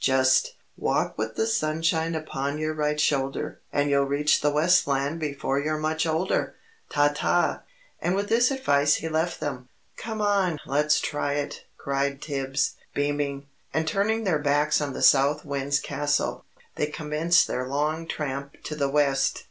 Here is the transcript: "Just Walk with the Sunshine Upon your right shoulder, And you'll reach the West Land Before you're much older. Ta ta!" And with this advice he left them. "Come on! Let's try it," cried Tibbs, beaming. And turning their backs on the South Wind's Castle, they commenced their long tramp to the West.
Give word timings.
"Just 0.03 0.55
Walk 0.77 1.15
with 1.15 1.35
the 1.35 1.45
Sunshine 1.45 2.15
Upon 2.15 2.57
your 2.57 2.73
right 2.73 2.99
shoulder, 2.99 3.59
And 3.71 3.87
you'll 3.87 4.05
reach 4.05 4.41
the 4.41 4.49
West 4.49 4.87
Land 4.87 5.19
Before 5.19 5.59
you're 5.59 5.77
much 5.77 6.07
older. 6.07 6.55
Ta 6.89 7.13
ta!" 7.13 7.61
And 8.01 8.15
with 8.15 8.27
this 8.27 8.49
advice 8.49 8.95
he 8.95 9.07
left 9.07 9.39
them. 9.39 9.69
"Come 9.97 10.19
on! 10.19 10.57
Let's 10.65 10.99
try 11.01 11.33
it," 11.33 11.65
cried 11.77 12.19
Tibbs, 12.19 12.77
beaming. 12.95 13.45
And 13.75 13.87
turning 13.87 14.23
their 14.23 14.39
backs 14.39 14.81
on 14.81 14.93
the 14.93 15.03
South 15.03 15.45
Wind's 15.45 15.79
Castle, 15.79 16.45
they 16.77 16.87
commenced 16.87 17.45
their 17.45 17.67
long 17.67 18.07
tramp 18.07 18.57
to 18.63 18.75
the 18.75 18.89
West. 18.89 19.39